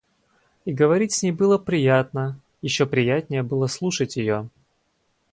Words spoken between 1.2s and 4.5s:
ней было приятно, еще приятнее было слушать ее.